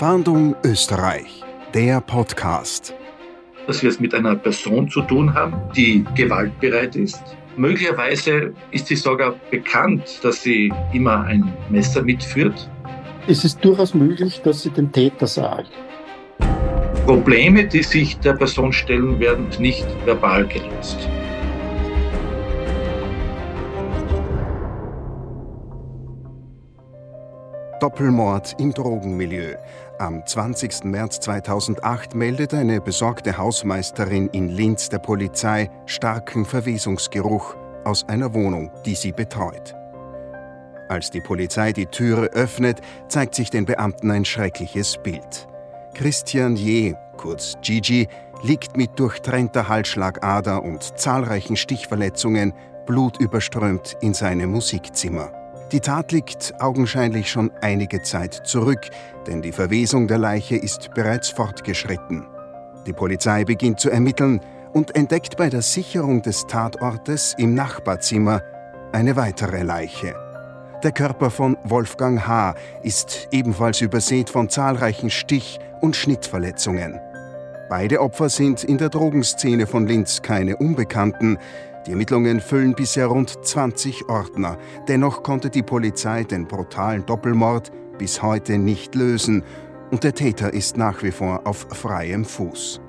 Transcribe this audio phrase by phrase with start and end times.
[0.00, 2.94] Fahndung Österreich, der Podcast.
[3.66, 7.20] Dass wir es mit einer Person zu tun haben, die gewaltbereit ist.
[7.58, 12.70] Möglicherweise ist sie sogar bekannt, dass sie immer ein Messer mitführt.
[13.28, 15.70] Es ist durchaus möglich, dass sie den Täter sagt.
[17.04, 20.96] Probleme, die sich der Person stellen, werden nicht verbal gelöst.
[27.80, 29.56] Doppelmord im Drogenmilieu.
[30.00, 30.84] Am 20.
[30.84, 38.70] März 2008 meldet eine besorgte Hausmeisterin in Linz der Polizei starken Verwesungsgeruch aus einer Wohnung,
[38.86, 39.74] die sie betreut.
[40.88, 45.46] Als die Polizei die Türe öffnet, zeigt sich den Beamten ein schreckliches Bild.
[45.92, 48.08] Christian Je, kurz Gigi,
[48.42, 52.54] liegt mit durchtrennter Halsschlagader und zahlreichen Stichverletzungen
[52.86, 55.39] blutüberströmt in seinem Musikzimmer.
[55.72, 58.90] Die Tat liegt augenscheinlich schon einige Zeit zurück,
[59.28, 62.26] denn die Verwesung der Leiche ist bereits fortgeschritten.
[62.86, 64.40] Die Polizei beginnt zu ermitteln
[64.72, 68.42] und entdeckt bei der Sicherung des Tatortes im Nachbarzimmer
[68.90, 70.16] eine weitere Leiche.
[70.82, 72.54] Der Körper von Wolfgang H.
[72.82, 76.98] ist ebenfalls übersät von zahlreichen Stich- und Schnittverletzungen.
[77.68, 81.38] Beide Opfer sind in der Drogenszene von Linz keine Unbekannten,
[81.86, 84.58] die Ermittlungen füllen bisher rund 20 Ordner.
[84.88, 89.42] Dennoch konnte die Polizei den brutalen Doppelmord bis heute nicht lösen
[89.90, 92.80] und der Täter ist nach wie vor auf freiem Fuß.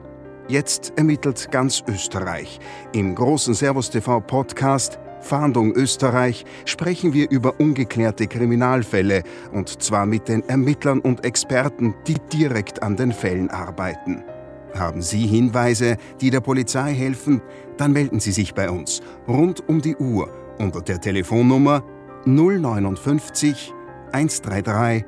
[0.47, 2.59] Jetzt ermittelt ganz Österreich.
[2.93, 10.27] Im großen Servus TV Podcast Fahndung Österreich sprechen wir über ungeklärte Kriminalfälle und zwar mit
[10.27, 14.23] den Ermittlern und Experten, die direkt an den Fällen arbeiten.
[14.73, 17.41] Haben Sie Hinweise, die der Polizei helfen?
[17.77, 21.83] Dann melden Sie sich bei uns rund um die Uhr unter der Telefonnummer
[22.25, 23.73] 059
[24.11, 25.05] 133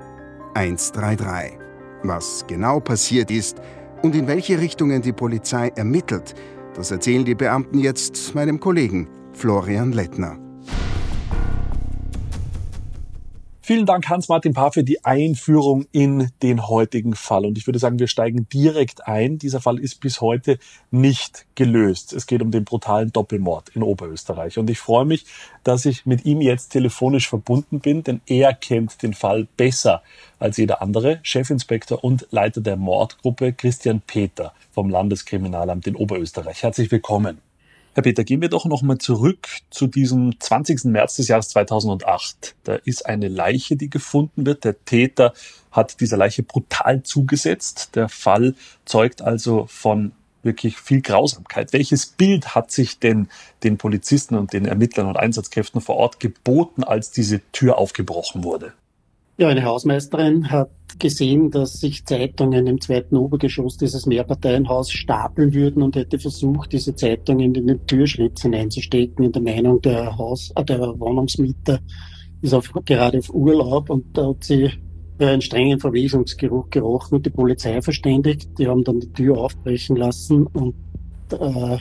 [0.55, 1.59] 133.
[2.03, 3.61] Was genau passiert ist
[4.01, 6.33] und in welche Richtungen die Polizei ermittelt,
[6.75, 10.42] das erzählen die Beamten jetzt meinem Kollegen Florian Lettner.
[13.65, 17.45] Vielen Dank, Hans-Martin Paar, für die Einführung in den heutigen Fall.
[17.45, 19.37] Und ich würde sagen, wir steigen direkt ein.
[19.37, 20.59] Dieser Fall ist bis heute
[20.91, 22.11] nicht gelöst.
[22.11, 24.57] Es geht um den brutalen Doppelmord in Oberösterreich.
[24.57, 25.25] Und ich freue mich,
[25.63, 30.03] dass ich mit ihm jetzt telefonisch verbunden bin, denn er kennt den Fall besser
[30.39, 31.21] als jeder andere.
[31.23, 36.63] Chefinspektor und Leiter der Mordgruppe Christian Peter vom Landeskriminalamt in Oberösterreich.
[36.63, 37.39] Herzlich willkommen.
[37.95, 40.85] Herr Peter, gehen wir doch nochmal zurück zu diesem 20.
[40.85, 42.55] März des Jahres 2008.
[42.63, 44.63] Da ist eine Leiche, die gefunden wird.
[44.63, 45.33] Der Täter
[45.71, 47.91] hat dieser Leiche brutal zugesetzt.
[47.93, 48.55] Der Fall
[48.85, 50.11] zeugt also von
[50.41, 51.71] wirklich viel Grausamkeit.
[51.71, 53.29] Welches Bild hat sich denn
[53.63, 58.73] den Polizisten und den Ermittlern und Einsatzkräften vor Ort geboten, als diese Tür aufgebrochen wurde?
[59.35, 65.81] Ja, eine Hausmeisterin hat gesehen, dass sich Zeitungen im zweiten Obergeschoss dieses Mehrparteienhaus stapeln würden
[65.81, 70.63] und hätte versucht, diese Zeitungen in den Türschlitz hineinzustecken, in der Meinung, der Haus, äh,
[70.63, 71.79] der Wohnungsmieter
[72.43, 74.69] ist auf, gerade auf Urlaub und da hat sie
[75.17, 78.49] einen strengen Verwesungsgeruch gerochen und die Polizei verständigt.
[78.59, 80.75] Die haben dann die Tür aufbrechen lassen und
[81.31, 81.77] äh,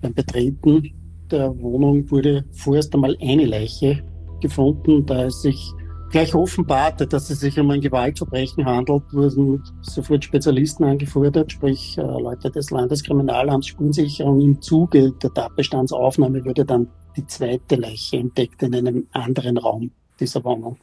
[0.00, 0.90] beim Betreten
[1.30, 4.02] der Wohnung wurde vorerst einmal eine Leiche
[4.40, 5.72] gefunden, da es sich
[6.10, 12.02] gleich offenbarte, dass es sich um ein Gewaltverbrechen handelt, wurden sofort Spezialisten angefordert, sprich äh,
[12.02, 14.40] Leute des Landeskriminalamts, Spurensicherung.
[14.40, 19.90] Im Zuge der Tatbestandsaufnahme wurde dann die zweite Leiche entdeckt in einem anderen Raum
[20.20, 20.76] dieser Wohnung.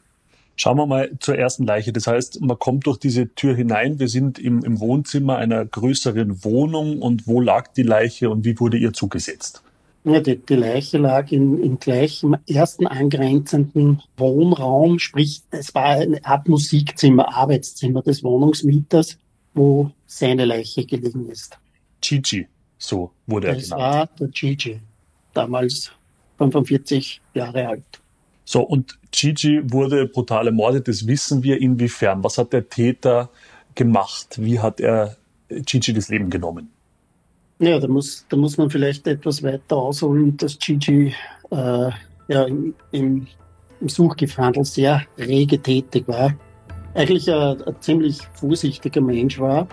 [0.56, 1.92] Schauen wir mal zur ersten Leiche.
[1.94, 4.00] Das heißt, man kommt durch diese Tür hinein.
[4.00, 7.02] Wir sind im, im Wohnzimmer einer größeren Wohnung.
[7.02, 9.64] Und wo lag die Leiche und wie wurde ihr zugesetzt?
[10.06, 16.24] Ja, die, die Leiche lag in, in gleichem ersten angrenzenden Wohnraum, sprich, es war eine
[16.26, 19.18] Art Musikzimmer, Arbeitszimmer des Wohnungsmieters,
[19.54, 21.58] wo seine Leiche gelegen ist.
[22.02, 22.48] Gigi,
[22.78, 23.82] so wurde er das genannt.
[23.82, 24.80] Das war der Gigi,
[25.34, 25.92] damals
[26.38, 27.84] 45 Jahre alt.
[28.44, 32.24] So, und Gigi wurde brutal ermordet, das wissen wir inwiefern.
[32.26, 33.30] Was hat der Täter
[33.74, 34.36] gemacht?
[34.38, 35.16] Wie hat er
[35.48, 36.74] Gigi das Leben genommen?
[37.64, 41.14] Ja, da muss, da muss man vielleicht etwas weiter ausholen, dass Gigi
[41.50, 41.90] äh,
[42.28, 43.26] ja, im, im,
[43.86, 46.34] Suchgifthandel sehr rege tätig war.
[46.94, 49.66] Eigentlich ein, ein ziemlich vorsichtiger Mensch war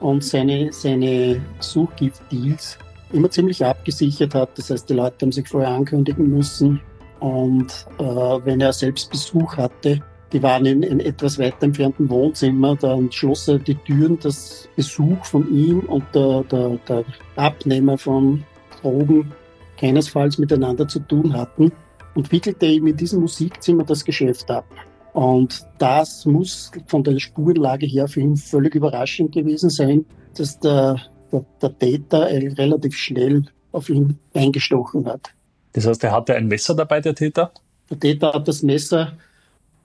[0.00, 2.78] und seine, seine Suchgiftdeals
[3.12, 4.56] immer ziemlich abgesichert hat.
[4.56, 6.80] Das heißt, die Leute haben sich vorher ankündigen müssen.
[7.20, 10.00] Und äh, wenn er selbst Besuch hatte,
[10.34, 12.76] die waren in, in etwas weiter entfernten Wohnzimmer.
[12.76, 17.04] Dann schloss er die Türen, dass Besuch von ihm und der, der, der
[17.36, 18.42] Abnehmer von
[18.82, 19.32] Drogen
[19.78, 21.72] keinesfalls miteinander zu tun hatten
[22.14, 24.66] und wickelte ihm in diesem Musikzimmer das Geschäft ab.
[25.12, 30.04] Und das muss von der Spurenlage her für ihn völlig überraschend gewesen sein,
[30.36, 31.00] dass der,
[31.30, 35.30] der, der Täter relativ schnell auf ihn eingestochen hat.
[35.74, 37.52] Das heißt, er hatte ein Messer dabei, der Täter?
[37.90, 39.12] Der Täter hat das Messer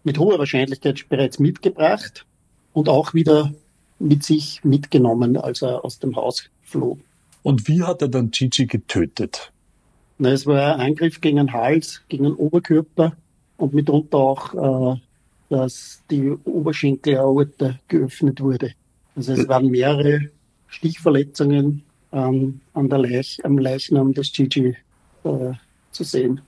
[0.04, 2.26] mit hoher Wahrscheinlichkeit bereits mitgebracht
[2.74, 3.54] und auch wieder
[4.00, 6.98] mit sich mitgenommen, als er aus dem Haus floh.
[7.44, 9.52] Und wie hat er dann Gigi getötet?
[10.18, 13.14] Na, es war ein Angriff gegen den Hals, gegen den Oberkörper
[13.58, 15.00] und mitunter auch äh,
[15.50, 18.74] dass die Oberschenkelaorte geöffnet wurde.
[19.16, 20.30] Also es waren mehrere
[20.68, 24.78] Stichverletzungen ähm, an der Leich, am Leichnam des Gigi
[25.24, 25.54] äh,
[25.92, 26.42] zu sehen.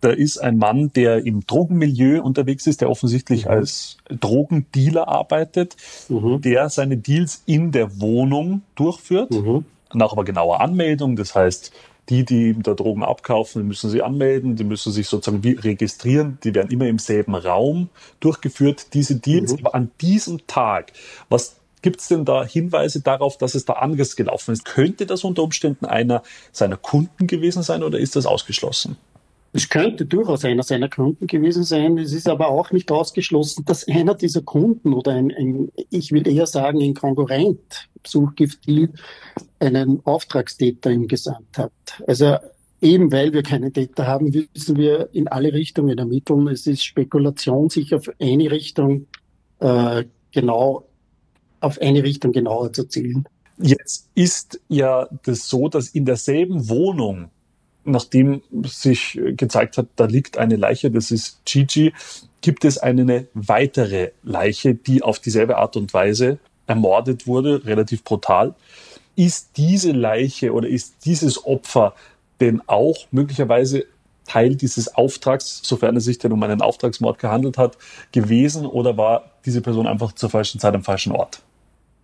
[0.00, 3.50] Da ist ein Mann, der im Drogenmilieu unterwegs ist, der offensichtlich mhm.
[3.50, 5.76] als Drogendealer arbeitet,
[6.08, 6.40] mhm.
[6.40, 9.64] der seine Deals in der Wohnung durchführt, mhm.
[9.92, 11.16] nach aber genauer Anmeldung.
[11.16, 11.72] Das heißt,
[12.08, 16.54] die, die da Drogen abkaufen, müssen sie anmelden, die müssen sich sozusagen wie registrieren, die
[16.54, 17.90] werden immer im selben Raum
[18.20, 19.52] durchgeführt, diese Deals.
[19.52, 19.58] Mhm.
[19.58, 20.92] Aber an diesem Tag,
[21.28, 24.64] was gibt es denn da Hinweise darauf, dass es da anders gelaufen ist?
[24.64, 26.22] Könnte das unter Umständen einer
[26.52, 28.96] seiner Kunden gewesen sein oder ist das ausgeschlossen?
[29.58, 31.98] Es könnte durchaus einer seiner Kunden gewesen sein.
[31.98, 36.28] Es ist aber auch nicht ausgeschlossen, dass einer dieser Kunden oder ein, ein ich will
[36.28, 38.90] eher sagen, ein Konkurrent Suchgiftdeal
[39.58, 41.72] einen Auftragstäter im Gesamt hat.
[42.06, 42.36] Also
[42.80, 46.46] eben weil wir keinen Täter haben, müssen wir in alle Richtungen ermitteln.
[46.46, 49.08] Es ist Spekulation, sich auf eine Richtung
[49.58, 50.86] äh, genau
[51.58, 53.24] auf eine Richtung genauer zu zielen.
[53.60, 57.32] Jetzt ist ja das so, dass in derselben Wohnung
[57.90, 61.92] nachdem sich gezeigt hat, da liegt eine Leiche, das ist Gigi,
[62.40, 68.54] gibt es eine weitere Leiche, die auf dieselbe Art und Weise ermordet wurde, relativ brutal.
[69.16, 71.94] Ist diese Leiche oder ist dieses Opfer
[72.40, 73.84] denn auch möglicherweise
[74.24, 77.78] Teil dieses Auftrags, sofern es sich denn um einen Auftragsmord gehandelt hat,
[78.12, 81.42] gewesen oder war diese Person einfach zur falschen Zeit am falschen Ort?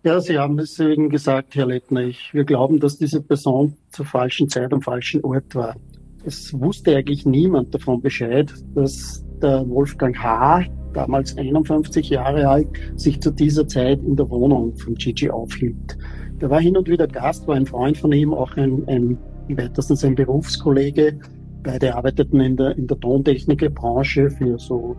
[0.05, 2.01] Ja, Sie haben es eben gesagt, Herr Lettner.
[2.01, 5.75] Ich, wir glauben, dass diese Person zur falschen Zeit am falschen Ort war.
[6.23, 13.19] Es wusste eigentlich niemand davon Bescheid, dass der Wolfgang H., damals 51 Jahre alt, sich
[13.19, 15.97] zu dieser Zeit in der Wohnung von Gigi aufhielt.
[16.39, 19.17] Der war hin und wieder Gast, war ein Freund von ihm, auch ein, ein
[19.47, 21.17] im weitesten sein Berufskollege.
[21.63, 24.95] Beide arbeiteten in der, in der Tontechnikbranche für so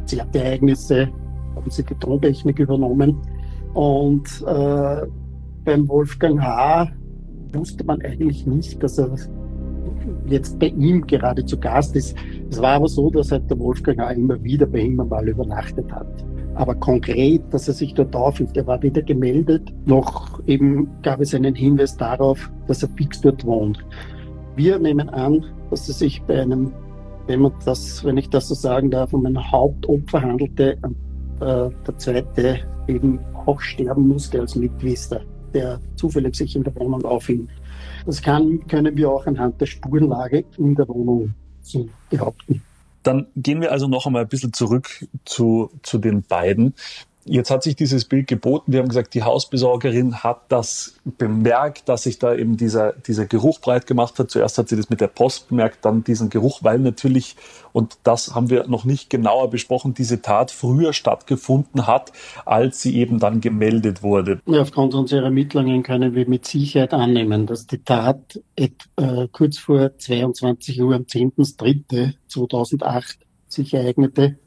[0.00, 1.08] Konzertereignisse,
[1.54, 3.16] haben sie die Tontechnik übernommen.
[3.76, 5.06] Und äh,
[5.66, 6.88] beim Wolfgang H.
[7.52, 9.14] wusste man eigentlich nicht, dass er
[10.26, 12.16] jetzt bei ihm gerade zu Gast ist.
[12.50, 14.12] Es war aber so, dass halt der Wolfgang H.
[14.12, 16.06] immer wieder bei ihm einmal übernachtet hat.
[16.54, 21.34] Aber konkret, dass er sich dort aufhielt, er war weder gemeldet, noch eben gab es
[21.34, 23.84] einen Hinweis darauf, dass er fix dort wohnt.
[24.54, 26.72] Wir nehmen an, dass es sich bei einem,
[27.26, 30.78] wenn man das, wenn ich das so sagen darf, um ein Hauptopfer handelte,
[31.40, 35.20] äh, der zweite eben auch sterben musste als Mitwisser,
[35.54, 37.48] der zufällig sich in der Wohnung aufhielt.
[38.04, 42.62] Das kann, können wir auch anhand der Spurenlage in der Wohnung so behaupten.
[43.02, 46.74] Dann gehen wir also noch einmal ein bisschen zurück zu, zu den beiden.
[47.28, 48.72] Jetzt hat sich dieses Bild geboten.
[48.72, 53.60] Wir haben gesagt, die Hausbesorgerin hat das bemerkt, dass sich da eben dieser, dieser Geruch
[53.60, 54.30] breit gemacht hat.
[54.30, 57.34] Zuerst hat sie das mit der Post bemerkt, dann diesen Geruch, weil natürlich,
[57.72, 62.12] und das haben wir noch nicht genauer besprochen, diese Tat früher stattgefunden hat,
[62.44, 64.40] als sie eben dann gemeldet wurde.
[64.46, 68.68] Aufgrund unserer Ermittlungen können wir mit Sicherheit annehmen, dass die Tat äh,
[69.32, 73.16] kurz vor 22 Uhr am 10.3.2008
[73.48, 74.38] sich ereignete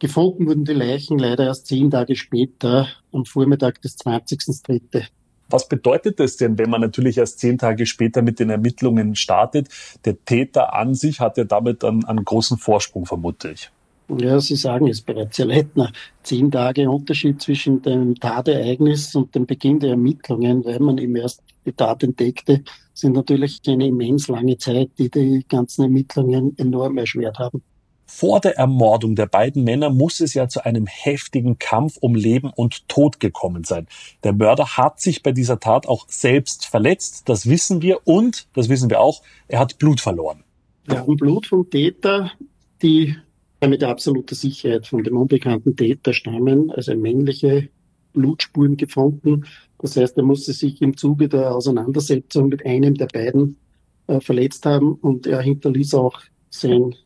[0.00, 5.04] Gefunden wurden die Leichen leider erst zehn Tage später, am Vormittag des 20.03.
[5.50, 9.68] Was bedeutet das denn, wenn man natürlich erst zehn Tage später mit den Ermittlungen startet?
[10.06, 13.70] Der Täter an sich hat ja damit einen, einen großen Vorsprung, vermute ich.
[14.08, 15.92] Ja, Sie sagen es bereits, Herr Leitner.
[16.22, 21.42] Zehn Tage Unterschied zwischen dem Tatereignis und dem Beginn der Ermittlungen, weil man eben erst
[21.66, 22.62] die Tat entdeckte,
[22.94, 27.62] sind natürlich eine immens lange Zeit, die die ganzen Ermittlungen enorm erschwert haben.
[28.12, 32.50] Vor der Ermordung der beiden Männer muss es ja zu einem heftigen Kampf um Leben
[32.54, 33.86] und Tod gekommen sein.
[34.24, 38.68] Der Mörder hat sich bei dieser Tat auch selbst verletzt, das wissen wir, und, das
[38.68, 40.42] wissen wir auch, er hat Blut verloren.
[40.86, 42.32] Wir haben Blut vom Täter,
[42.82, 43.14] die
[43.64, 47.68] mit absoluter Sicherheit von dem unbekannten Täter stammen, also männliche
[48.12, 49.46] Blutspuren gefunden.
[49.78, 53.56] Das heißt, er musste sich im Zuge der Auseinandersetzung mit einem der beiden
[54.08, 56.96] äh, verletzt haben und er hinterließ auch sein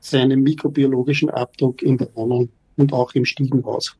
[0.00, 3.96] seinen mikrobiologischen Abdruck in der Wohnung und auch im Stiegenhaus.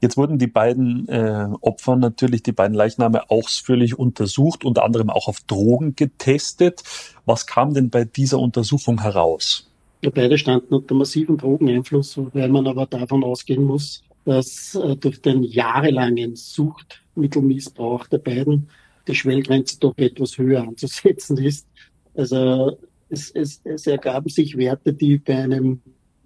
[0.00, 5.28] Jetzt wurden die beiden äh, Opfer natürlich, die beiden Leichname ausführlich untersucht, unter anderem auch
[5.28, 6.82] auf Drogen getestet.
[7.24, 9.70] Was kam denn bei dieser Untersuchung heraus?
[10.02, 15.44] Beide standen unter massivem Drogeneinfluss, weil man aber davon ausgehen muss, dass äh, durch den
[15.44, 18.68] jahrelangen Suchtmittelmissbrauch der beiden
[19.06, 21.68] die Schwellgrenze doch etwas höher anzusetzen ist.
[22.14, 22.76] Also
[23.12, 25.80] es, es, es ergaben sich Werte, die bei einem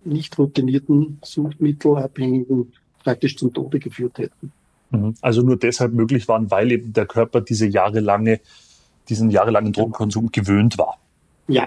[0.05, 4.52] nicht routinierten Suchtmittelabhängigen praktisch zum Tode geführt hätten.
[4.90, 5.14] Mhm.
[5.21, 8.40] Also nur deshalb möglich waren, weil eben der Körper diese jahrelange,
[9.09, 10.99] diesen jahrelangen Drogenkonsum gewöhnt war.
[11.49, 11.66] Ja,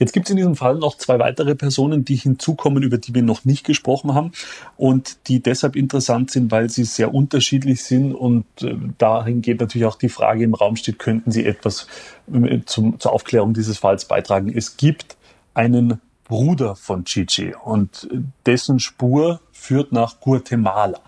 [0.00, 3.22] Jetzt gibt es in diesem Fall noch zwei weitere Personen, die hinzukommen, über die wir
[3.22, 4.32] noch nicht gesprochen haben
[4.78, 9.86] und die deshalb interessant sind, weil sie sehr unterschiedlich sind und äh, dahin geht natürlich
[9.86, 11.86] auch die Frage im Raum steht, könnten sie etwas
[12.32, 14.50] äh, zum, zur Aufklärung dieses Falls beitragen.
[14.52, 15.18] Es gibt
[15.52, 18.08] einen Bruder von Chichi und
[18.46, 21.00] dessen Spur führt nach Guatemala.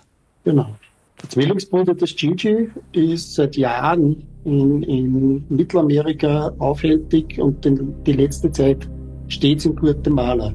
[0.45, 0.77] Genau.
[1.23, 8.51] Der Zwillingsbruder des Gigi ist seit Jahren in, in Mittelamerika aufhältig und den, die letzte
[8.51, 8.89] Zeit
[9.29, 10.53] stets in Guatemala.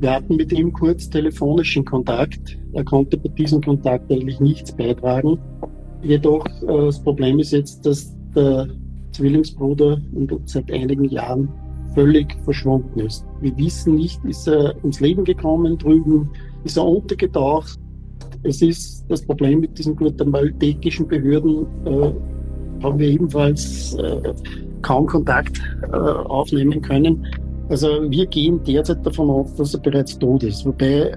[0.00, 2.58] Wir hatten mit ihm kurz telefonischen Kontakt.
[2.72, 5.38] Er konnte bei diesem Kontakt eigentlich nichts beitragen.
[6.02, 8.68] Jedoch äh, das Problem ist jetzt, dass der
[9.12, 10.00] Zwillingsbruder
[10.46, 11.48] seit einigen Jahren
[11.94, 13.24] völlig verschwunden ist.
[13.40, 16.30] Wir wissen nicht, ist er ums Leben gekommen drüben,
[16.64, 17.78] ist er untergetaucht,
[18.44, 22.12] es ist das Problem mit diesen guatemaltekischen Behörden, äh,
[22.82, 24.34] haben wir ebenfalls äh,
[24.82, 27.26] kaum Kontakt äh, aufnehmen können.
[27.68, 30.66] Also wir gehen derzeit davon aus, dass er bereits tot ist.
[30.66, 31.16] Wobei äh,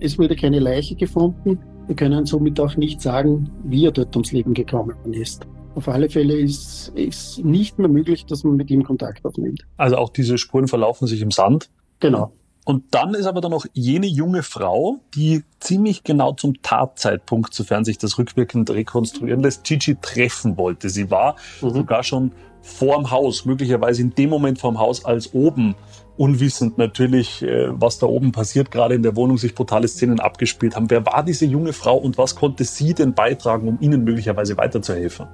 [0.00, 1.58] es wurde keine Leiche gefunden.
[1.86, 5.46] Wir können somit auch nicht sagen, wie er dort ums Leben gekommen ist.
[5.74, 9.62] Auf alle Fälle ist es nicht mehr möglich, dass man mit ihm Kontakt aufnimmt.
[9.78, 11.70] Also auch diese Spuren verlaufen sich im Sand?
[12.00, 12.32] Genau.
[12.64, 17.84] Und dann ist aber dann noch jene junge Frau, die ziemlich genau zum Tatzeitpunkt, sofern
[17.84, 20.88] sich das rückwirkend rekonstruieren lässt, Gigi treffen wollte.
[20.88, 21.70] Sie war mhm.
[21.70, 25.74] sogar schon vorm Haus, möglicherweise in dem Moment vorm Haus, als oben,
[26.16, 30.76] unwissend natürlich, äh, was da oben passiert, gerade in der Wohnung sich brutale Szenen abgespielt
[30.76, 30.88] haben.
[30.88, 35.26] Wer war diese junge Frau und was konnte sie denn beitragen, um ihnen möglicherweise weiterzuhelfen?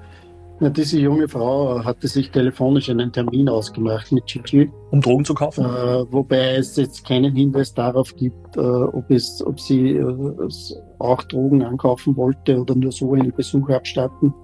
[0.61, 4.69] Ja, diese junge Frau hatte sich telefonisch einen Termin ausgemacht mit Gigi.
[4.91, 5.65] Um Drogen zu kaufen?
[5.65, 10.49] Äh, wobei es jetzt keinen Hinweis darauf gibt, äh, ob, es, ob sie äh,
[10.99, 14.35] auch Drogen ankaufen wollte oder nur so einen Besuch abstatten.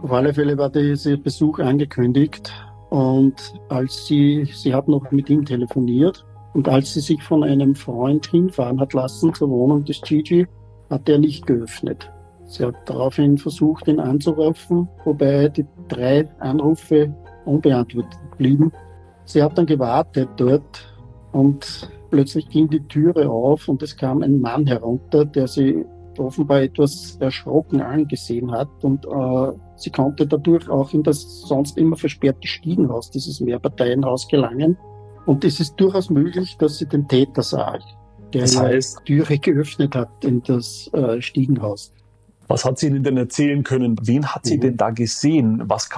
[0.00, 2.52] Auf alle Fälle war dieser Besuch angekündigt
[2.90, 3.34] und
[3.68, 8.26] als sie, sie hat noch mit ihm telefoniert und als sie sich von einem Freund
[8.28, 10.46] hinfahren hat lassen zur Wohnung des Gigi,
[10.88, 12.12] hat er nicht geöffnet.
[12.46, 18.72] Sie hat daraufhin versucht, ihn anzurufen, wobei die drei Anrufe unbeantwortet blieben.
[19.24, 20.86] Sie hat dann gewartet dort
[21.32, 25.84] und plötzlich ging die Türe auf und es kam ein Mann herunter, der sie
[26.18, 31.96] offenbar etwas erschrocken angesehen hat und äh, sie konnte dadurch auch in das sonst immer
[31.96, 34.76] versperrte Stiegenhaus, dieses Mehrparteienhaus gelangen.
[35.26, 37.78] Und es ist durchaus möglich, dass sie den Täter sah,
[38.32, 41.92] der das heißt, die Türe geöffnet hat in das äh, Stiegenhaus.
[42.48, 43.96] Was hat sie Ihnen denn erzählen können?
[44.02, 44.60] Wen hat sie mhm.
[44.60, 45.62] denn da gesehen?
[45.66, 45.88] Was,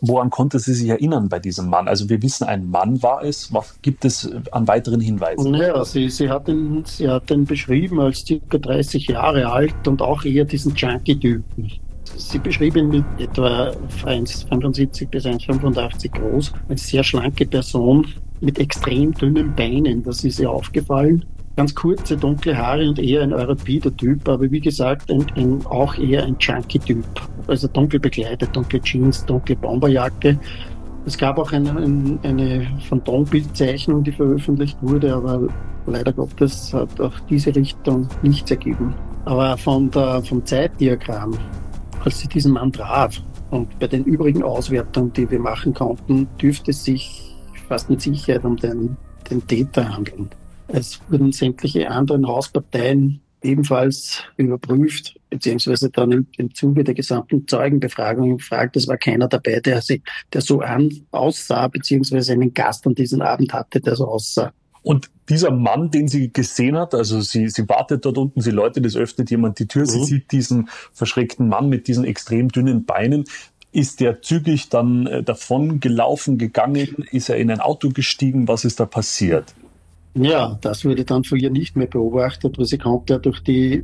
[0.00, 1.88] woran konnte sie sich erinnern bei diesem Mann?
[1.88, 3.52] Also wir wissen, ein Mann war es.
[3.52, 5.52] Was gibt es an weiteren Hinweisen?
[5.52, 10.02] Naja, sie, sie, hat ihn, sie hat ihn beschrieben als circa 30 Jahre alt und
[10.02, 11.72] auch eher diesen Junkie-Typen.
[12.16, 13.72] Sie beschrieb ihn mit etwa
[14.04, 18.06] 1,75 bis 1,85 groß, eine sehr schlanke Person
[18.40, 20.02] mit extrem dünnen Beinen.
[20.02, 21.24] Das ist ihr aufgefallen
[21.56, 25.96] ganz kurze, dunkle Haare und eher ein europäer Typ, aber wie gesagt, ein, ein, auch
[25.96, 27.04] eher ein Junkie-Typ.
[27.46, 30.38] Also dunkel bekleidet, dunkle Jeans, dunkle Bomberjacke.
[31.06, 35.48] Es gab auch eine, eine, eine Phantombildzeichnung, die veröffentlicht wurde, aber
[35.86, 38.94] leider Gottes hat auch diese Richtung nichts ergeben.
[39.26, 41.36] Aber von der, vom Zeitdiagramm,
[42.04, 46.70] als sie diesen Mann traf und bei den übrigen Auswertungen, die wir machen konnten, dürfte
[46.70, 47.34] es sich
[47.68, 48.96] fast mit Sicherheit um den,
[49.30, 50.30] den Täter handeln.
[50.68, 58.38] Es wurden sämtliche anderen Hausparteien ebenfalls überprüft, beziehungsweise dann im, im Zuge der gesamten Zeugenbefragung
[58.38, 58.76] gefragt.
[58.76, 59.82] Es war keiner dabei, der,
[60.32, 64.52] der so an, aussah, beziehungsweise einen Gast an diesem Abend hatte, der so aussah.
[64.82, 68.84] Und dieser Mann, den sie gesehen hat, also sie, sie wartet dort unten, sie läutet,
[68.84, 69.86] es öffnet jemand die Tür, mhm.
[69.86, 73.24] sie sieht diesen verschreckten Mann mit diesen extrem dünnen Beinen.
[73.72, 77.06] Ist der zügig dann äh, davon gelaufen, gegangen?
[77.10, 78.46] Ist er in ein Auto gestiegen?
[78.46, 79.54] Was ist da passiert?
[80.16, 83.82] Ja, das wurde dann von ihr nicht mehr beobachtet, weil sie konnte ja durch die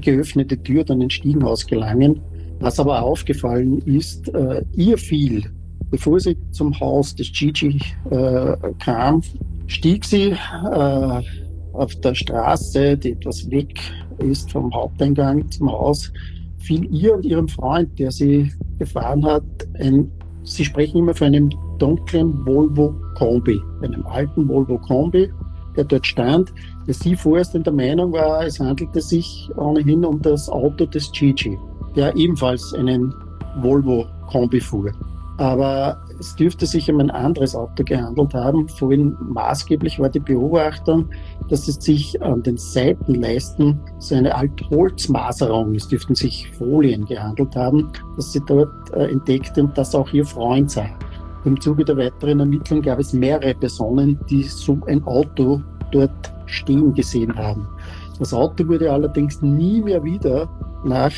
[0.00, 2.20] geöffnete Tür dann ins Stiegenhaus gelangen.
[2.60, 5.42] Was aber aufgefallen ist, äh, ihr fiel,
[5.90, 9.22] bevor sie zum Haus des Gigi äh, kam,
[9.66, 11.22] stieg sie äh,
[11.72, 13.80] auf der Straße, die etwas weg
[14.18, 16.12] ist vom Haupteingang zum Haus,
[16.58, 19.42] fiel ihr und ihrem Freund, der sie gefahren hat,
[19.80, 20.08] ein,
[20.44, 25.28] sie sprechen immer von einem dunklen Volvo Kombi, einem alten Volvo Kombi
[25.76, 26.52] der dort stand,
[26.86, 31.10] der sie vorerst in der Meinung war, es handelte sich ohnehin um das Auto des
[31.12, 31.58] Gigi,
[31.96, 33.14] der ebenfalls einen
[33.60, 34.92] Volvo-Kombi fuhr.
[35.38, 38.68] Aber es dürfte sich um ein anderes Auto gehandelt haben.
[38.68, 41.08] Vorhin maßgeblich war die Beobachtung,
[41.48, 47.56] dass es sich an den Seitenleisten so eine alte Holzmaserung, es dürften sich Folien gehandelt
[47.56, 50.86] haben, dass sie dort äh, entdeckte und das auch ihr Freund sah.
[51.44, 56.94] Im Zuge der weiteren Ermittlungen gab es mehrere Personen, die so ein Auto dort stehen
[56.94, 57.66] gesehen haben.
[58.18, 60.48] Das Auto wurde allerdings nie mehr wieder
[60.84, 61.12] nach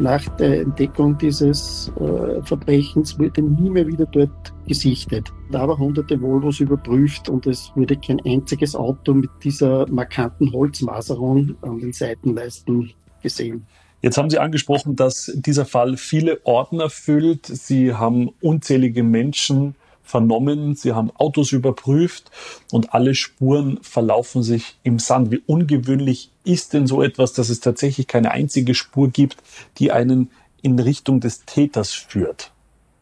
[0.00, 5.32] nach der Entdeckung dieses äh, Verbrechens wurde nie mehr wieder dort gesichtet.
[5.50, 11.56] Da aber hunderte Volvos überprüft und es wurde kein einziges Auto mit dieser markanten Holzmaserung
[11.62, 13.66] an den Seitenleisten gesehen.
[14.00, 17.46] Jetzt haben Sie angesprochen, dass dieser Fall viele Orten erfüllt.
[17.46, 19.74] Sie haben unzählige Menschen
[20.08, 22.30] vernommen, sie haben Autos überprüft
[22.72, 25.30] und alle Spuren verlaufen sich im Sand.
[25.30, 29.36] Wie ungewöhnlich ist denn so etwas, dass es tatsächlich keine einzige Spur gibt,
[29.78, 30.30] die einen
[30.62, 32.52] in Richtung des Täters führt?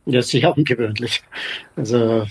[0.05, 1.23] Ja, sehr ungewöhnlich.
[1.77, 2.27] Also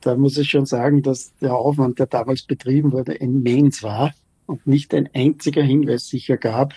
[0.00, 4.14] da muss ich schon sagen, dass der Aufwand, der damals betrieben wurde, immens war
[4.46, 6.74] und nicht ein einziger Hinweis sicher gab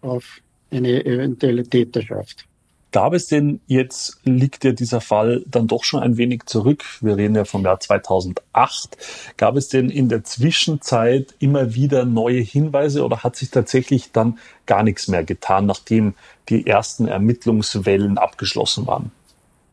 [0.00, 2.46] auf eine eventuelle Täterschaft.
[2.90, 7.18] Gab es denn jetzt, liegt ja dieser Fall dann doch schon ein wenig zurück, wir
[7.18, 8.96] reden ja vom Jahr 2008,
[9.36, 14.38] gab es denn in der Zwischenzeit immer wieder neue Hinweise oder hat sich tatsächlich dann
[14.64, 16.14] gar nichts mehr getan, nachdem
[16.48, 19.12] die ersten Ermittlungswellen abgeschlossen waren?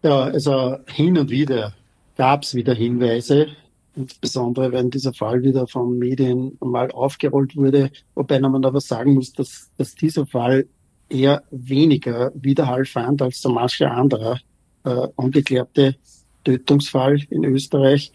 [0.04, 1.74] Ja, also hin und wieder
[2.18, 3.48] gab es wieder Hinweise,
[3.96, 9.32] insbesondere wenn dieser Fall wieder von Medien mal aufgerollt wurde, wobei man aber sagen muss,
[9.32, 10.66] dass, dass dieser Fall
[11.10, 14.40] eher weniger Widerhall fand als so mancher anderer
[14.84, 15.96] äh, ungeklärte
[16.44, 18.12] Tötungsfall in Österreich.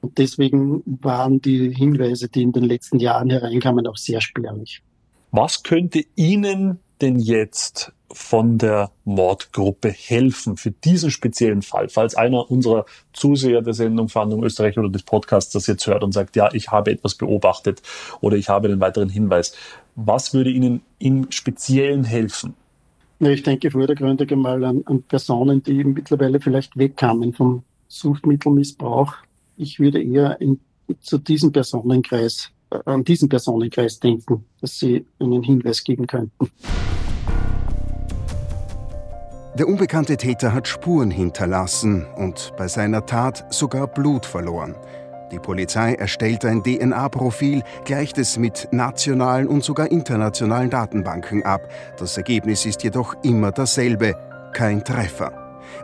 [0.00, 4.82] Und deswegen waren die Hinweise, die in den letzten Jahren hereinkamen, auch sehr spärlich.
[5.30, 11.88] Was könnte Ihnen denn jetzt von der Mordgruppe helfen für diesen speziellen Fall?
[11.88, 16.12] Falls einer unserer Zuseher der Sendung Fahndung Österreich oder des Podcasts das jetzt hört und
[16.12, 17.80] sagt, ja, ich habe etwas beobachtet
[18.20, 19.54] oder ich habe einen weiteren Hinweis.
[19.94, 22.54] Was würde Ihnen im Speziellen helfen?
[23.18, 29.14] Ich denke vordergründig einmal an, an Personen, die mittlerweile vielleicht wegkamen vom Suchtmittelmissbrauch.
[29.56, 30.58] Ich würde eher in,
[31.00, 36.50] zu diesem Personenkreis, äh, an diesen Personenkreis denken, dass sie einen Hinweis geben könnten.
[39.58, 44.74] Der unbekannte Täter hat Spuren hinterlassen und bei seiner Tat sogar Blut verloren.
[45.32, 51.62] Die Polizei erstellt ein DNA-Profil, gleicht es mit nationalen und sogar internationalen Datenbanken ab.
[51.96, 54.14] Das Ergebnis ist jedoch immer dasselbe,
[54.52, 55.32] kein Treffer.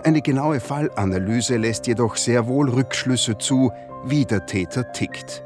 [0.04, 3.72] Eine genaue Fallanalyse lässt jedoch sehr wohl Rückschlüsse zu,
[4.04, 5.42] wie der Täter tickt.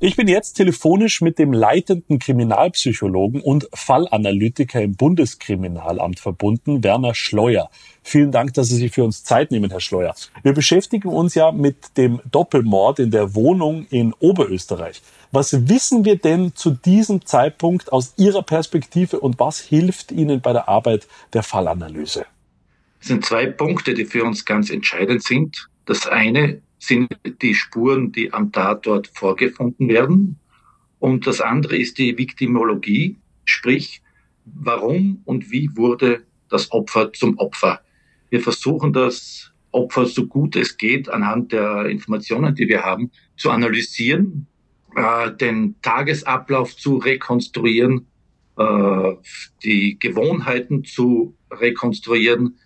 [0.00, 7.68] Ich bin jetzt telefonisch mit dem leitenden Kriminalpsychologen und Fallanalytiker im Bundeskriminalamt verbunden, Werner Schleuer.
[8.04, 10.14] Vielen Dank, dass Sie sich für uns Zeit nehmen, Herr Schleuer.
[10.44, 15.02] Wir beschäftigen uns ja mit dem Doppelmord in der Wohnung in Oberösterreich.
[15.32, 20.52] Was wissen wir denn zu diesem Zeitpunkt aus Ihrer Perspektive und was hilft Ihnen bei
[20.52, 22.24] der Arbeit der Fallanalyse?
[23.00, 25.68] Es sind zwei Punkte, die für uns ganz entscheidend sind.
[25.86, 27.08] Das eine sind
[27.42, 30.38] die Spuren, die am Tatort vorgefunden werden.
[30.98, 34.02] Und das andere ist die Viktimologie, sprich,
[34.44, 37.80] warum und wie wurde das Opfer zum Opfer.
[38.30, 43.50] Wir versuchen das Opfer so gut es geht anhand der Informationen, die wir haben, zu
[43.50, 44.46] analysieren,
[44.96, 48.06] äh, den Tagesablauf zu rekonstruieren,
[48.56, 49.12] äh,
[49.62, 52.58] die Gewohnheiten zu rekonstruieren,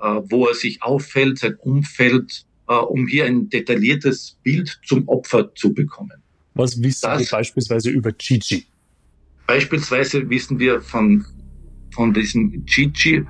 [0.00, 5.72] äh, wo er sich auffällt, sein Umfeld, um hier ein detailliertes Bild zum Opfer zu
[5.72, 6.22] bekommen.
[6.54, 8.66] Was wissen das, wir beispielsweise über Gigi?
[9.46, 11.24] Beispielsweise wissen wir von,
[11.94, 13.24] von diesem Gigi,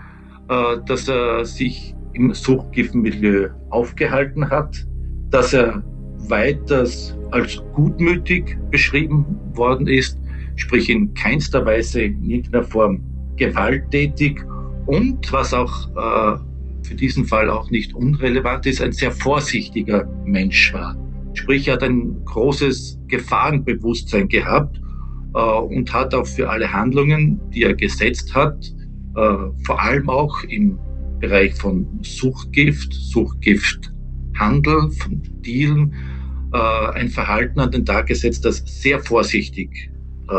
[0.48, 4.86] äh, dass er sich im Suchtgiftmilieu aufgehalten hat,
[5.30, 5.82] dass er
[6.28, 10.18] weiters als gutmütig beschrieben worden ist,
[10.56, 13.02] sprich in keinster Weise in irgendeiner Form
[13.36, 14.40] gewalttätig
[14.86, 16.40] und was auch äh,
[16.88, 20.96] für diesen Fall auch nicht unrelevant ist, ein sehr vorsichtiger Mensch war.
[21.34, 24.80] Sprich, er hat ein großes Gefahrenbewusstsein gehabt
[25.34, 28.56] äh, und hat auch für alle Handlungen, die er gesetzt hat,
[29.16, 30.78] äh, vor allem auch im
[31.20, 35.94] Bereich von Suchtgift, Suchtgifthandel, von Dealen,
[36.54, 39.90] äh, ein Verhalten an den Tag gesetzt, das sehr vorsichtig
[40.30, 40.34] äh,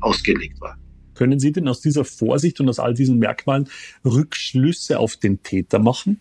[0.00, 0.79] ausgelegt war.
[1.20, 3.68] Können Sie denn aus dieser Vorsicht und aus all diesen Merkmalen
[4.06, 6.18] Rückschlüsse auf den Täter machen?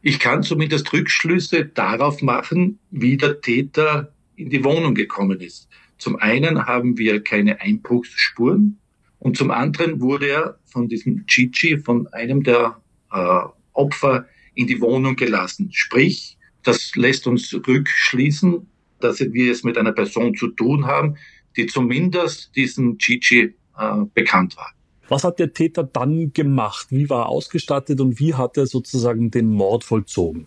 [0.00, 5.68] Ich kann zumindest Rückschlüsse darauf machen, wie der Täter in die Wohnung gekommen ist.
[5.96, 8.78] Zum einen haben wir keine Einbruchsspuren
[9.20, 13.42] und zum anderen wurde er von diesem Chichi, von einem der äh,
[13.74, 14.26] Opfer,
[14.56, 15.68] in die Wohnung gelassen.
[15.70, 18.66] Sprich, das lässt uns rückschließen,
[18.98, 21.16] dass wir es mit einer Person zu tun haben,
[21.56, 24.70] die zumindest diesem Chichi äh, bekannt war.
[25.08, 26.86] Was hat der Täter dann gemacht?
[26.90, 30.46] Wie war er ausgestattet und wie hat er sozusagen den Mord vollzogen?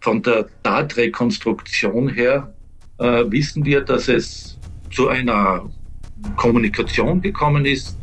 [0.00, 2.54] Von der Tatrekonstruktion her
[2.98, 4.58] äh, wissen wir, dass es
[4.90, 5.68] zu einer
[6.36, 7.98] Kommunikation gekommen ist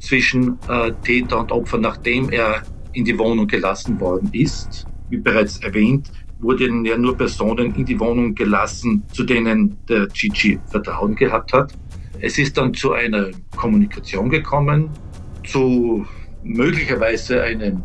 [0.00, 4.86] zwischen äh, Täter und Opfer, nachdem er in die Wohnung gelassen worden ist.
[5.10, 10.58] Wie bereits erwähnt, wurden ja nur Personen in die Wohnung gelassen, zu denen der Gigi
[10.66, 11.72] Vertrauen gehabt hat.
[12.20, 14.90] Es ist dann zu einer Kommunikation gekommen
[15.46, 16.06] zu
[16.42, 17.82] möglicherweise einem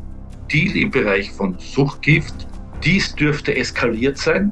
[0.51, 2.47] Deal im Bereich von Suchtgift.
[2.83, 4.51] Dies dürfte eskaliert sein.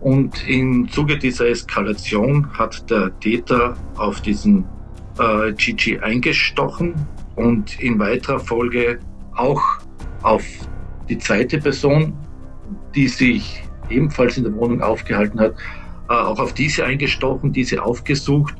[0.00, 4.64] Und im Zuge dieser Eskalation hat der Täter auf diesen
[5.18, 6.94] äh, Gigi eingestochen
[7.36, 8.98] und in weiterer Folge
[9.34, 9.62] auch
[10.22, 10.44] auf
[11.08, 12.12] die zweite Person,
[12.94, 15.54] die sich ebenfalls in der Wohnung aufgehalten hat,
[16.08, 18.54] äh, auch auf diese eingestochen, diese aufgesucht.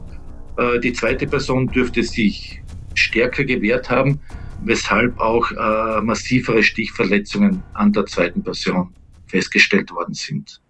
[0.57, 2.62] Äh, die zweite Person dürfte sich
[2.95, 4.21] stärker gewehrt haben,
[4.65, 8.93] weshalb auch äh, massivere Stichverletzungen an der zweiten Person
[9.27, 10.61] festgestellt worden sind.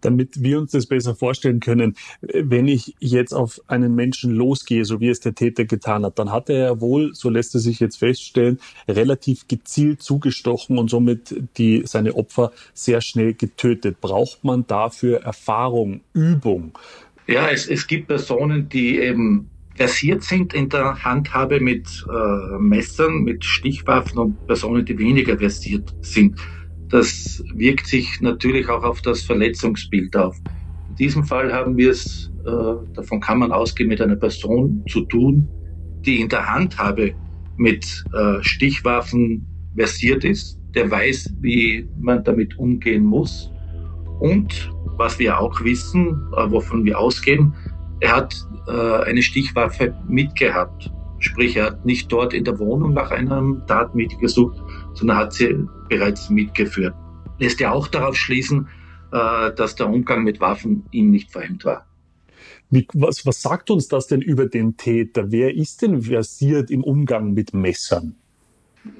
[0.00, 4.98] Damit wir uns das besser vorstellen können, wenn ich jetzt auf einen Menschen losgehe, so
[4.98, 7.78] wie es der Täter getan hat, dann hat er ja wohl, so lässt es sich
[7.78, 14.00] jetzt feststellen, relativ gezielt zugestochen und somit die, seine Opfer sehr schnell getötet.
[14.00, 16.76] Braucht man dafür Erfahrung, Übung?
[17.26, 23.22] Ja, es, es gibt Personen, die eben versiert sind in der Handhabe mit äh, Messern,
[23.22, 26.38] mit Stichwaffen und Personen, die weniger versiert sind.
[26.88, 30.36] Das wirkt sich natürlich auch auf das Verletzungsbild auf.
[30.90, 35.02] In diesem Fall haben wir es, äh, davon kann man ausgehen, mit einer Person zu
[35.06, 35.48] tun,
[36.04, 37.14] die in der Handhabe
[37.56, 43.50] mit äh, Stichwaffen versiert ist, der weiß, wie man damit umgehen muss.
[44.20, 44.70] Und
[45.02, 47.54] was wir auch wissen, äh, wovon wir ausgehen,
[47.98, 50.90] er hat äh, eine Stichwaffe mitgehabt.
[51.18, 54.56] Sprich, er hat nicht dort in der Wohnung nach einem Tatmittel gesucht,
[54.94, 56.94] sondern hat sie bereits mitgeführt.
[57.38, 58.68] Lässt ja auch darauf schließen,
[59.12, 61.84] äh, dass der Umgang mit Waffen ihm nicht fremd war.
[62.94, 65.30] Was, was sagt uns das denn über den Täter?
[65.30, 68.14] Wer ist denn versiert im Umgang mit Messern?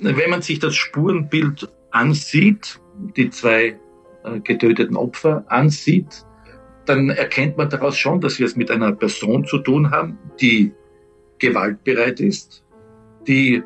[0.01, 2.81] Wenn man sich das Spurenbild ansieht,
[3.17, 3.77] die zwei
[4.45, 6.25] getöteten Opfer ansieht,
[6.87, 10.73] dann erkennt man daraus schon, dass wir es mit einer Person zu tun haben, die
[11.39, 12.65] gewaltbereit ist,
[13.27, 13.63] die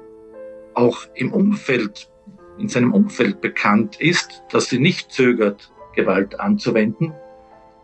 [0.75, 2.11] auch im Umfeld,
[2.59, 7.13] in seinem Umfeld bekannt ist, dass sie nicht zögert, Gewalt anzuwenden.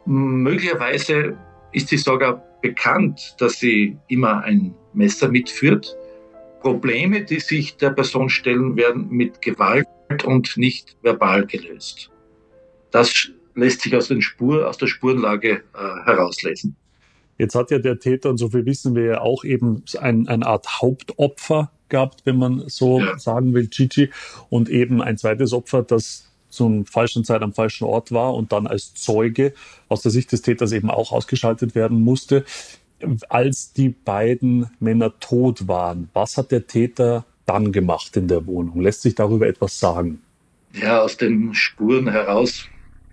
[0.04, 1.38] Möglicherweise
[1.72, 5.96] ist sie sogar bekannt, dass sie immer ein Messer mitführt.
[6.60, 9.86] Probleme, die sich der Person stellen, werden mit Gewalt
[10.24, 12.11] und nicht verbal gelöst.
[12.92, 16.76] Das lässt sich aus, den Spur, aus der Spurenlage äh, herauslesen.
[17.38, 20.46] Jetzt hat ja der Täter, und so viel wissen wir ja auch, eben ein, eine
[20.46, 23.18] Art Hauptopfer gehabt, wenn man so ja.
[23.18, 24.10] sagen will, Gigi,
[24.48, 28.66] und eben ein zweites Opfer, das zum falschen Zeit am falschen Ort war und dann
[28.66, 29.54] als Zeuge
[29.88, 32.44] aus der Sicht des Täters eben auch ausgeschaltet werden musste.
[33.28, 38.80] Als die beiden Männer tot waren, was hat der Täter dann gemacht in der Wohnung?
[38.80, 40.20] Lässt sich darüber etwas sagen?
[40.74, 42.68] Ja, aus den Spuren heraus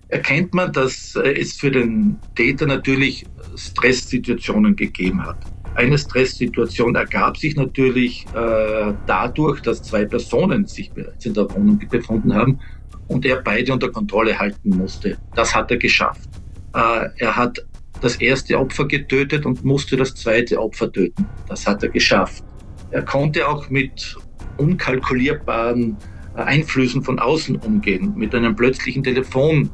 [0.10, 5.38] erkennt man, dass äh, es für den Täter natürlich Stresssituationen gegeben hat.
[5.76, 11.80] Eine Stresssituation ergab sich natürlich äh, dadurch, dass zwei Personen sich bereits in der Wohnung
[11.90, 12.60] befunden haben
[13.08, 15.18] und er beide unter Kontrolle halten musste.
[15.36, 16.30] Das hat er geschafft.
[16.74, 17.66] Äh, er hat
[18.02, 21.26] das erste Opfer getötet und musste das zweite Opfer töten.
[21.48, 22.44] Das hat er geschafft.
[22.92, 24.18] Er konnte auch mit
[24.58, 25.98] unkalkulierbaren
[26.36, 29.70] äh, Einflüssen von außen umgehen, mit einem plötzlichen Telefonanruf.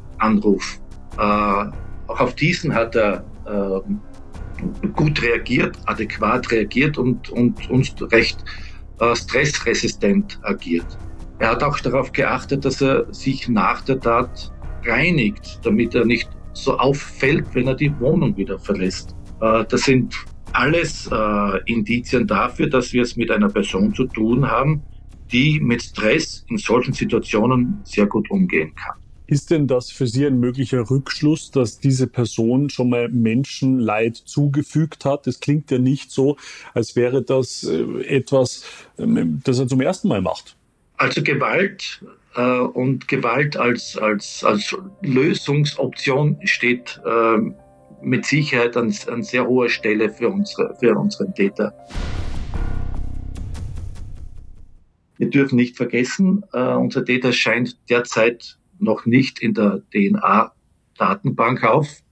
[1.18, 1.20] Äh,
[2.08, 8.44] auch auf diesen hat er äh, gut reagiert, adäquat reagiert und, und, und recht
[9.00, 10.86] äh, stressresistent agiert.
[11.38, 14.52] Er hat auch darauf geachtet, dass er sich nach der Tat
[14.84, 19.14] reinigt, damit er nicht so auffällt, wenn er die Wohnung wieder verlässt.
[19.40, 20.14] Äh, das sind
[20.52, 24.82] alles äh, Indizien dafür, dass wir es mit einer Person zu tun haben,
[25.30, 28.96] die mit Stress in solchen Situationen sehr gut umgehen kann.
[29.28, 35.04] Ist denn das für Sie ein möglicher Rückschluss, dass diese Person schon mal Menschenleid zugefügt
[35.04, 35.26] hat?
[35.26, 36.36] Es klingt ja nicht so,
[36.74, 38.64] als wäre das äh, etwas,
[38.98, 40.56] ähm, das er zum ersten Mal macht.
[40.96, 42.04] Also Gewalt
[42.36, 47.38] äh, und Gewalt als, als, als Lösungsoption steht äh,
[48.02, 51.74] mit Sicherheit an, an sehr hoher Stelle für, unsere, für unseren Täter.
[55.18, 62.02] Wir dürfen nicht vergessen, äh, unser Täter scheint derzeit noch nicht in der DNA-Datenbank auf.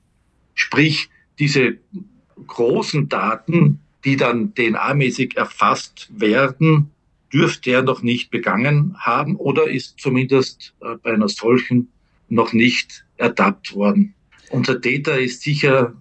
[0.55, 1.79] Sprich, diese
[2.47, 6.91] großen Daten, die dann DNA-mäßig erfasst werden,
[7.33, 11.89] dürfte er noch nicht begangen haben oder ist zumindest äh, bei einer solchen
[12.29, 14.15] noch nicht ertappt worden.
[14.51, 15.95] Unser Täter ist sicherlich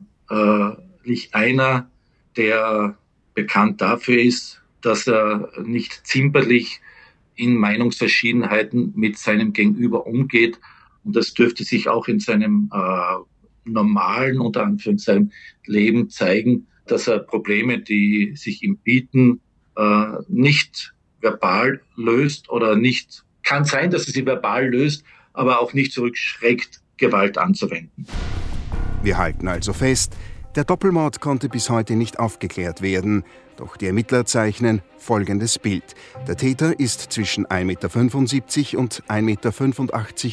[1.32, 1.90] einer,
[2.38, 2.98] der
[3.34, 6.82] bekannt dafür ist, dass er nicht zimperlich
[7.36, 10.60] in Meinungsverschiedenheiten mit seinem Gegenüber umgeht.
[11.04, 15.32] Und das dürfte sich auch in seinem äh, normalen, unter Anführungszeichen,
[15.66, 19.42] Leben zeigen, dass er Probleme, die sich ihm bieten,
[19.76, 25.74] äh, nicht verbal löst oder nicht, kann sein, dass er sie verbal löst, aber auch
[25.74, 28.06] nicht zurückschreckt, Gewalt anzuwenden.
[29.02, 30.16] Wir halten also fest,
[30.56, 33.24] der Doppelmord konnte bis heute nicht aufgeklärt werden.
[33.58, 35.96] Doch die Ermittler zeichnen folgendes Bild.
[36.28, 37.90] Der Täter ist zwischen 1,75 Meter
[38.80, 39.52] und 1,85 Meter